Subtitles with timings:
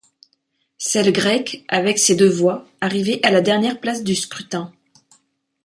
[0.79, 4.73] Celle grecque, avec ses deux voix, arrivait à la dernière place du scrutin.